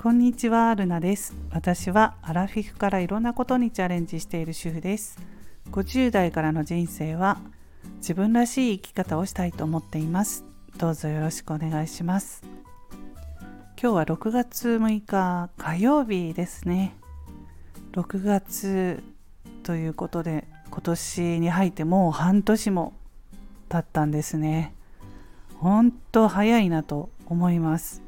[0.00, 1.34] こんにちは、ルナです。
[1.50, 5.18] 私はアラフィフからいろんなことにチャレンジしている主婦です。
[5.72, 7.40] 50代からの人生は
[7.96, 10.44] 自分らしい生き方をしたいと思っています。
[10.76, 12.44] どうぞよろしくお願いします。
[13.82, 16.94] 今日は6月6日火曜日ですね。
[17.90, 19.02] 6月
[19.64, 22.92] ということで今年に入ってもう半年も
[23.68, 24.76] 経ったんですね。
[25.56, 28.07] 本当早いなと思います。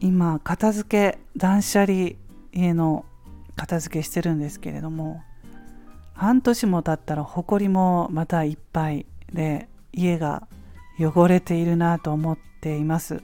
[0.00, 2.10] 今片付け断捨離
[2.52, 3.04] 家の
[3.56, 5.22] 片付けしてるんですけれども
[6.14, 10.48] 半年も経ったら埃もまたいっぱいで家が
[10.98, 13.22] 汚れているなと思っています。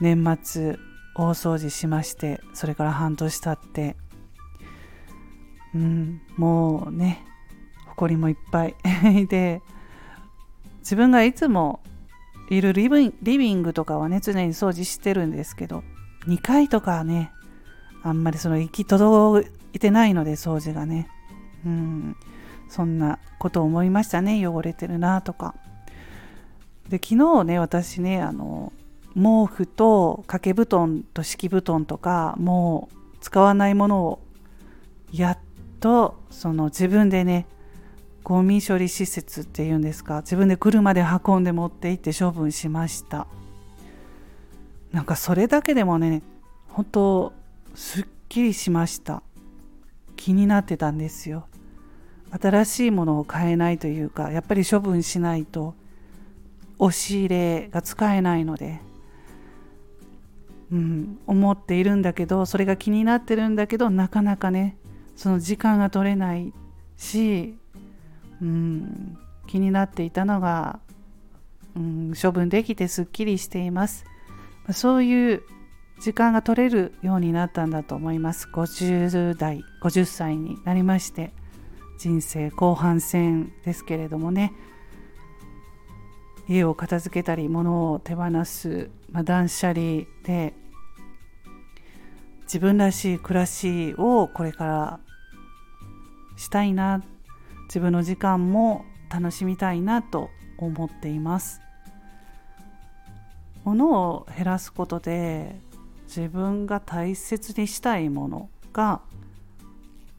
[0.00, 0.76] 年末
[1.14, 3.96] 大掃除しましてそれから半年経って
[5.74, 7.24] うんもうね
[7.96, 8.74] 埃もいっぱい
[9.28, 9.62] で
[10.80, 11.80] 自分がいつも
[12.50, 15.82] いるリビングとかはね常に掃除してるんですけど
[16.26, 17.32] 2階とかはね
[18.02, 21.08] あんまりその行き届いてないので掃除がね。
[21.64, 22.16] うん。
[22.68, 24.46] そんなこと思いましたね。
[24.46, 25.54] 汚れてるなとか。
[26.88, 28.72] で昨日ね私ねあの
[29.14, 34.20] 毛布と掛け布団と敷布団とかもう使わないものを
[35.10, 35.38] やっ
[35.80, 37.46] とその自分でね
[38.24, 43.26] ゴミ処理施設っていうんですか自分で車で運んで持って行って処分しました。
[44.92, 46.22] なんかそれだけでもね
[46.68, 47.32] 本当
[47.74, 49.22] すっきりしました。
[50.16, 51.46] 気になってたんですよ。
[52.40, 55.74] 新しいものを買えないというかやっぱり処分しないと
[56.78, 58.80] 押し入れが使えないので
[60.72, 64.76] うん、思っているんだけどそれが気になってるんだけどなかなかね
[65.14, 66.52] その時間が取れない
[66.96, 67.56] し
[68.40, 69.18] うん。
[69.46, 70.80] 気になっていたのが、
[71.76, 74.04] うん、処分できてすっきりしています。
[74.72, 75.42] そういう
[76.00, 78.48] 時間が取れるようになったんだと思います。
[78.52, 81.32] 50代50歳になりまして
[81.98, 84.52] 人生後半戦ですけれどもね。
[86.46, 90.52] 家を片付けたり物を手放す、まあ、断捨離で
[92.42, 95.00] 自分らしい暮らしをこれから
[96.36, 97.02] したいな
[97.74, 101.60] 自分の時間も楽しみたいなと思っています。
[103.64, 105.58] 物を減らすことで
[106.06, 109.00] 自分が大切にしたいものが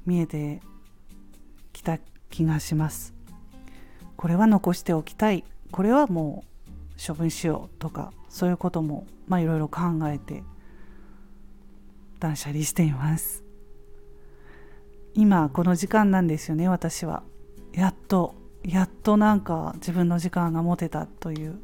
[0.05, 0.59] 見えて
[1.71, 1.97] きた
[2.29, 3.13] 気がします。
[4.17, 5.45] これは残しておきたい。
[5.71, 6.43] これはも
[6.97, 10.43] う処分しようとかそういうこともまあいろいろ考えて
[12.19, 13.45] 断捨離しています。
[15.13, 17.23] 今この時間なんですよね私は。
[19.05, 21.59] となんか自分の時間が持てたという。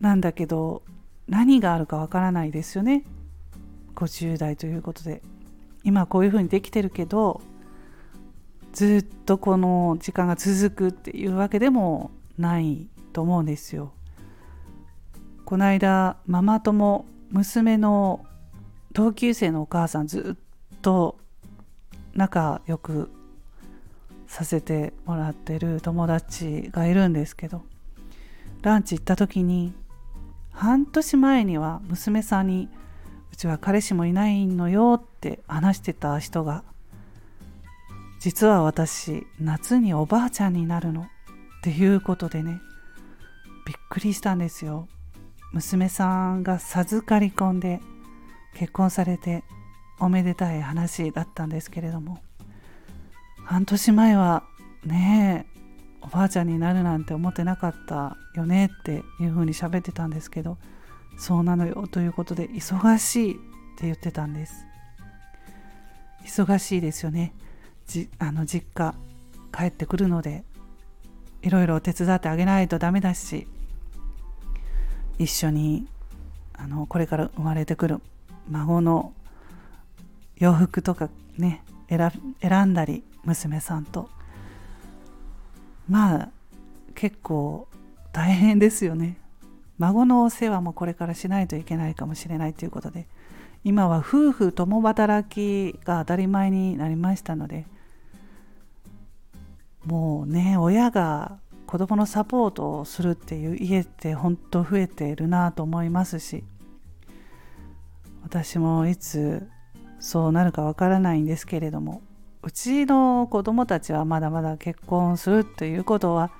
[0.00, 0.82] なんだけど
[1.28, 3.02] 何があるかわからないですよね。
[3.96, 5.20] 50代ということで。
[5.82, 7.40] 今こういうふうにできてるけど
[8.72, 13.92] ずっとこの時間が続くっていうわけでもないと思うんですよ。
[15.44, 18.24] この間ママ友娘の
[18.92, 21.18] 同級生のお母さんずっと
[22.14, 23.10] 仲良く
[24.40, 27.60] させてもらってる友達がいるんですけど
[28.62, 29.74] ランチ行った時に
[30.50, 32.70] 半年前には娘さんに
[33.34, 36.64] うちは彼氏もいないのよって話してた人が
[38.18, 41.06] 実は私夏におばあちゃんになるのっ
[41.62, 42.62] ていうことでね
[43.66, 44.88] びっくりしたんですよ。
[45.52, 47.80] 娘さんが授かり婚で
[48.54, 49.44] 結婚されて
[49.98, 52.22] おめでたい話だったんですけれども。
[53.50, 54.44] 半年前は
[54.84, 55.60] ねえ
[56.02, 60.56] おばあちゃんになるなんて思ってなかったよねっていうふうに喋ってたんですけど
[61.18, 63.34] そうなのよということで忙しいっ
[63.76, 64.54] て言ってたんです。
[66.24, 67.34] 忙しいですよね。
[67.88, 68.94] じあの実家
[69.52, 70.44] 帰ってくるので
[71.42, 73.48] いろいろ手伝ってあげないとダメだし
[75.18, 75.88] 一緒に
[76.52, 78.00] あのこれから生まれてくる
[78.48, 79.12] 孫の
[80.36, 84.08] 洋服とかね選んだり娘さんと。
[85.88, 86.28] まあ
[86.94, 87.66] 結構
[88.12, 89.18] 大変ですよね。
[89.78, 93.06] 孫のお世話もこれからしないといけないかもしれないということで。
[93.62, 97.66] 今は夫婦共働きが当たり前になりましたので。
[99.84, 106.44] もうね親が子供のサポートをするっていう家って本当増えているなと思いますし。
[108.22, 109.48] 私もいつ
[109.98, 112.02] そうなるかわからないんですけれども。
[112.42, 116.30] うちの子供たちはまだまだ結婚するということは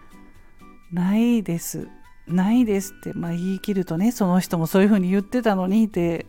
[0.92, 1.88] ないです。
[2.26, 6.26] ないですって、まあ、言い切るとねその人もそういうふうに言ってたのにって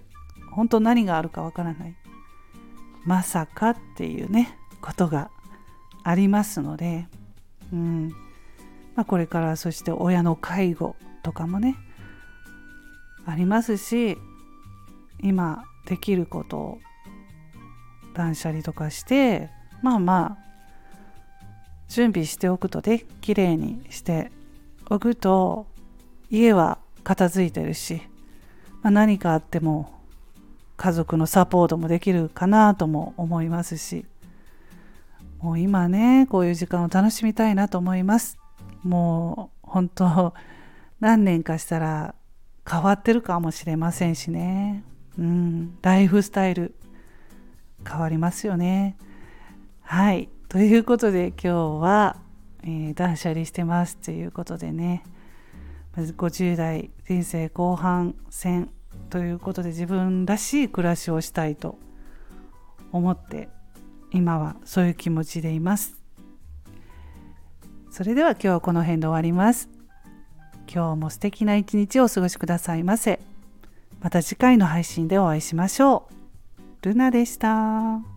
[0.52, 1.96] 本当何があるかわからない。
[3.06, 5.32] まさかっていうねことが
[6.04, 7.08] ありますので、
[7.72, 8.10] うん。
[8.96, 11.78] まあ、これからそして親の介護とかもね
[13.26, 14.18] ありますし
[15.24, 16.80] 今できることを
[18.14, 19.50] 断捨離とかして
[19.81, 20.51] まあまあ
[21.88, 24.31] 準備しておくとね綺麗にして
[24.89, 25.68] おくと
[26.30, 28.01] 家は片付いてるし、
[28.81, 30.01] まあ、何かあっても
[30.78, 34.06] 家族のサポートもできるかなとも思いますし
[35.39, 38.38] もう今ねこういう時間を楽しみたいなと思います。
[38.84, 40.34] もう本当
[41.00, 42.16] 何年かしたら
[42.69, 44.84] 変わってるかもしれませんしね
[45.18, 46.75] うんライフスタイル
[47.88, 48.98] 変わりますよね
[49.92, 50.30] はい。
[50.48, 51.50] ということで今日
[51.82, 52.16] は、
[52.64, 55.04] えー、断捨離してますということでね。
[55.94, 58.70] まず50代人生後半戦
[59.10, 61.78] ということで自分らしい暮らしをしたいと
[62.94, 63.50] 思って
[64.14, 66.00] 今はそういう気持ちでいます。
[67.90, 69.68] それでは今日はこの辺で終わります。
[70.74, 73.20] 今日も素敵な一日をお過ごしくださいませ。
[74.00, 76.88] また次回の配信でお会いしましょう。
[76.88, 78.11] ルナでした。